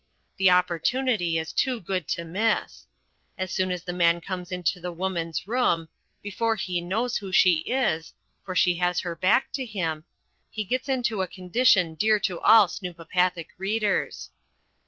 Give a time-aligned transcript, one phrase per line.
[0.37, 2.87] The opportunity is too good to miss.
[3.37, 5.89] As soon as The Man comes into The Woman's room
[6.23, 8.11] before he knows who she is,
[8.43, 10.05] for she has her back to him
[10.49, 14.31] he gets into a condition dear to all snoopopathic readers.